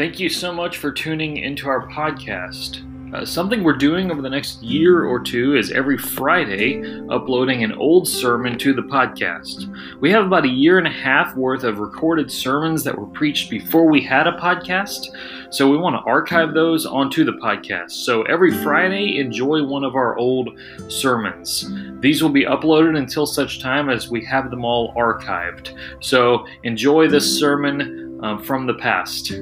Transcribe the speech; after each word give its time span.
Thank 0.00 0.18
you 0.18 0.30
so 0.30 0.50
much 0.50 0.78
for 0.78 0.90
tuning 0.90 1.36
into 1.36 1.68
our 1.68 1.86
podcast. 1.88 2.86
Uh, 3.14 3.22
something 3.26 3.62
we're 3.62 3.74
doing 3.76 4.10
over 4.10 4.22
the 4.22 4.30
next 4.30 4.62
year 4.62 5.04
or 5.04 5.20
two 5.20 5.58
is 5.58 5.72
every 5.72 5.98
Friday 5.98 6.82
uploading 7.10 7.62
an 7.64 7.72
old 7.72 8.08
sermon 8.08 8.56
to 8.60 8.72
the 8.72 8.80
podcast. 8.80 9.70
We 10.00 10.10
have 10.10 10.24
about 10.24 10.46
a 10.46 10.48
year 10.48 10.78
and 10.78 10.86
a 10.86 10.90
half 10.90 11.36
worth 11.36 11.64
of 11.64 11.80
recorded 11.80 12.32
sermons 12.32 12.82
that 12.84 12.96
were 12.96 13.08
preached 13.08 13.50
before 13.50 13.90
we 13.90 14.00
had 14.00 14.26
a 14.26 14.38
podcast, 14.38 15.08
so 15.50 15.70
we 15.70 15.76
want 15.76 15.96
to 15.96 16.10
archive 16.10 16.54
those 16.54 16.86
onto 16.86 17.22
the 17.22 17.34
podcast. 17.34 17.90
So 17.90 18.22
every 18.22 18.52
Friday, 18.62 19.18
enjoy 19.18 19.62
one 19.66 19.84
of 19.84 19.96
our 19.96 20.16
old 20.16 20.58
sermons. 20.88 21.70
These 22.00 22.22
will 22.22 22.30
be 22.30 22.46
uploaded 22.46 22.96
until 22.96 23.26
such 23.26 23.60
time 23.60 23.90
as 23.90 24.08
we 24.08 24.24
have 24.24 24.50
them 24.50 24.64
all 24.64 24.94
archived. 24.94 25.76
So 26.02 26.46
enjoy 26.62 27.06
this 27.08 27.38
sermon 27.38 28.18
um, 28.22 28.42
from 28.42 28.66
the 28.66 28.74
past. 28.76 29.34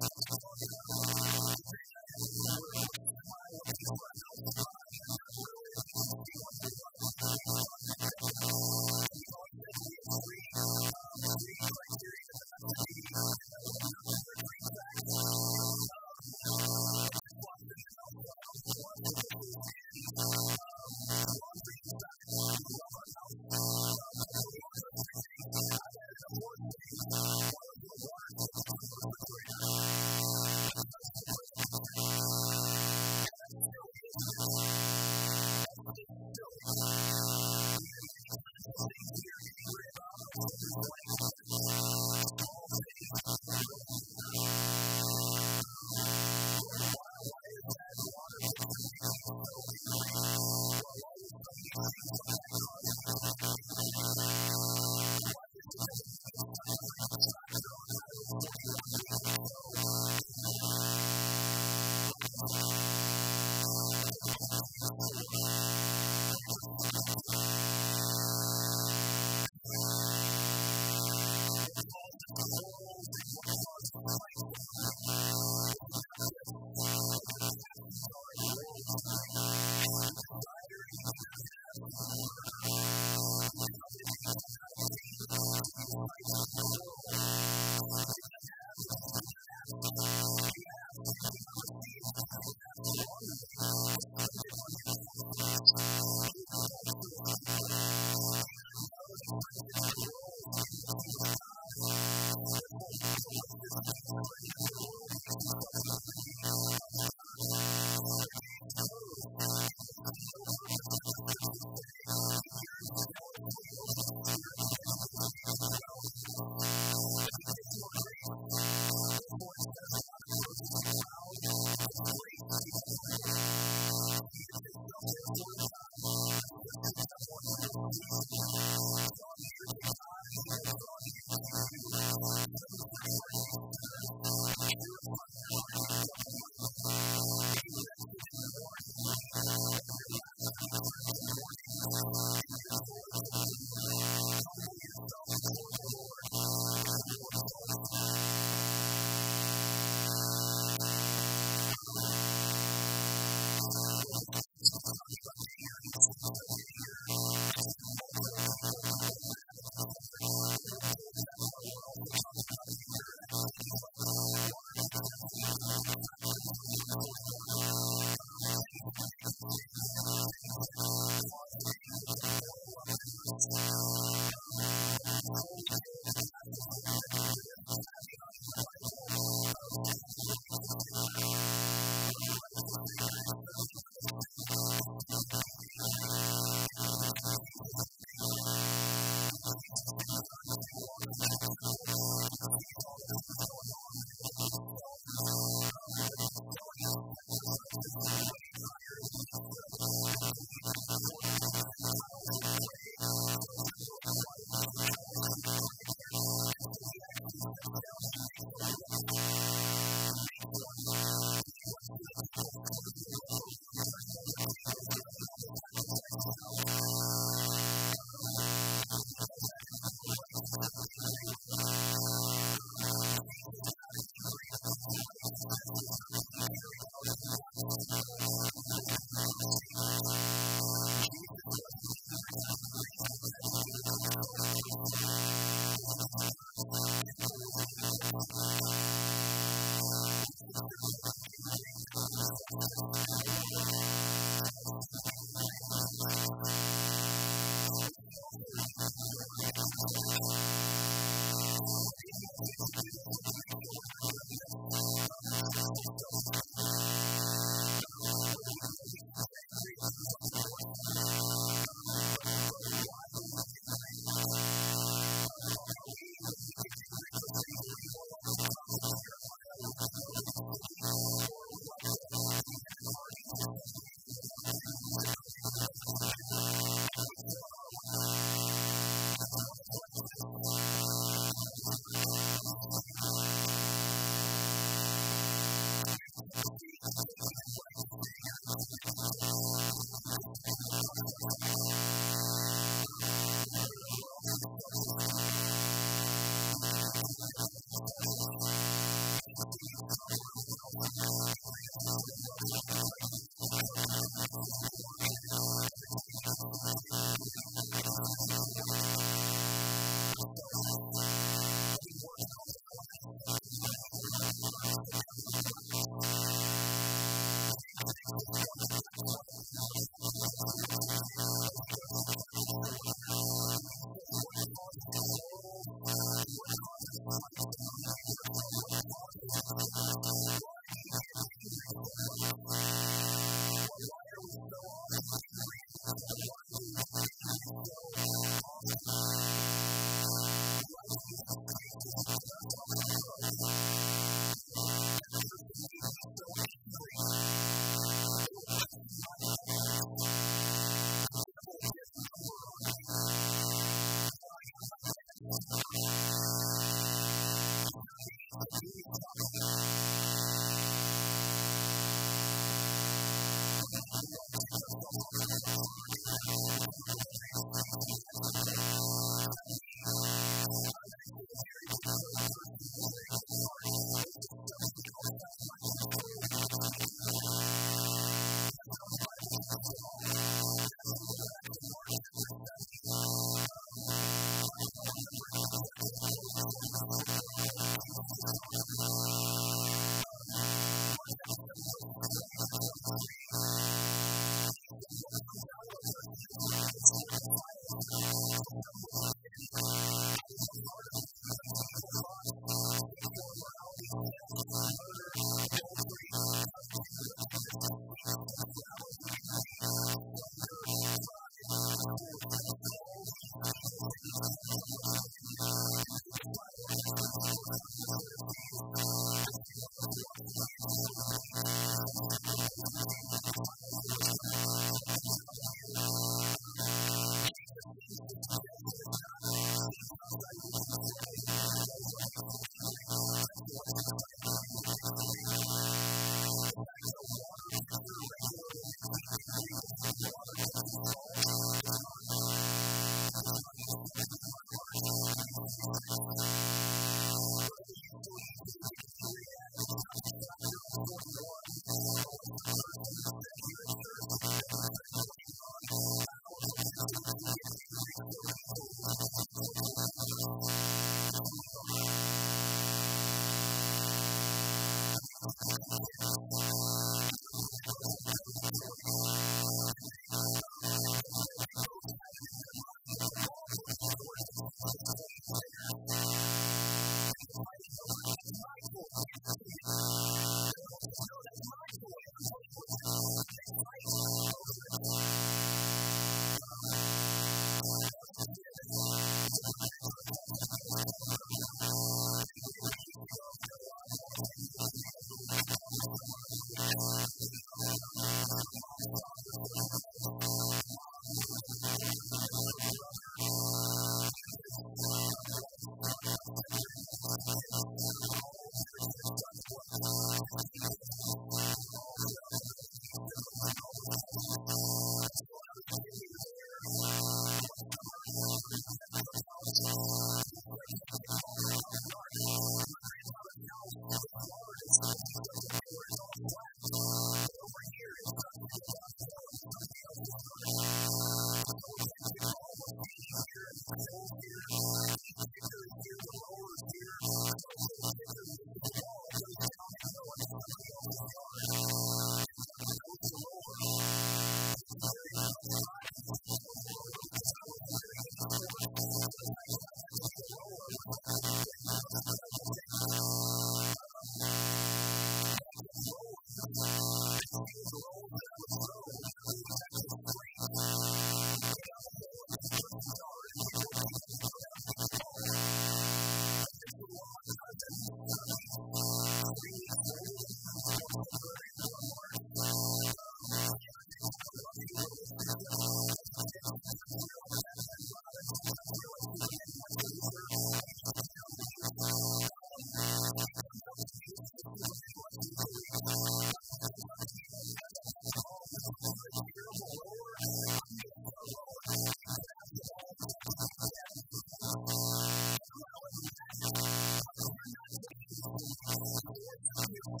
Thank 599.86 600.00